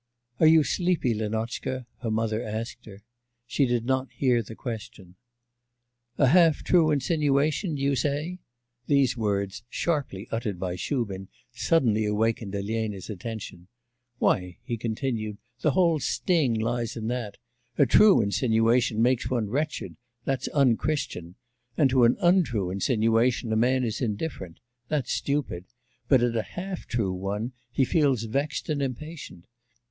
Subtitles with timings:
[0.39, 3.03] 'Are you sleepy, Lenotchka?' her mother asked her.
[3.45, 5.15] She did not hear the question.
[6.17, 8.39] 'A half untrue insinuation, do you say?'
[8.87, 13.67] These words, sharply uttered by Shubin, suddenly awakened Elena's attention.
[14.17, 17.37] 'Why,' he continued, 'the whole sting lies in that.
[17.77, 21.35] A true insinuation makes one wretched that's unchristian
[21.77, 25.65] and to an untrue insinuation a man is indifferent that's stupid,
[26.07, 29.45] but at a half true one he feels vexed and impatient.